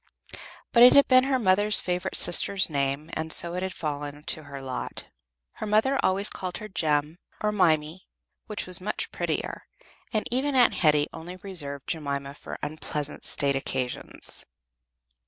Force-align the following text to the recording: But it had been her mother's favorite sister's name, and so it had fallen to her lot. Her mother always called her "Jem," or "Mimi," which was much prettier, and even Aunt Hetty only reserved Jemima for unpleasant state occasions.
But 0.71 0.81
it 0.81 0.93
had 0.93 1.07
been 1.07 1.25
her 1.25 1.37
mother's 1.37 1.79
favorite 1.79 2.15
sister's 2.15 2.71
name, 2.71 3.11
and 3.13 3.31
so 3.31 3.53
it 3.53 3.61
had 3.61 3.71
fallen 3.71 4.23
to 4.23 4.45
her 4.45 4.59
lot. 4.59 5.03
Her 5.51 5.67
mother 5.67 5.99
always 6.01 6.27
called 6.27 6.57
her 6.57 6.67
"Jem," 6.67 7.19
or 7.41 7.51
"Mimi," 7.51 8.07
which 8.47 8.65
was 8.65 8.81
much 8.81 9.11
prettier, 9.11 9.67
and 10.11 10.27
even 10.31 10.55
Aunt 10.55 10.73
Hetty 10.73 11.05
only 11.13 11.35
reserved 11.43 11.85
Jemima 11.87 12.33
for 12.33 12.57
unpleasant 12.63 13.23
state 13.23 13.55
occasions. 13.55 14.43